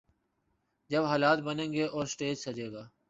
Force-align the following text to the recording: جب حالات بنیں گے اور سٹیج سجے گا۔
جب 0.89 1.03
حالات 1.05 1.39
بنیں 1.39 1.71
گے 1.73 1.85
اور 1.85 2.05
سٹیج 2.05 2.37
سجے 2.37 2.71
گا۔ 2.73 2.83